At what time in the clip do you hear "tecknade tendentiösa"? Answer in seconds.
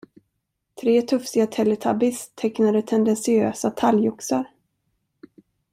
2.41-3.71